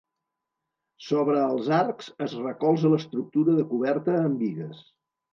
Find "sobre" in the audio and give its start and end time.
1.07-1.41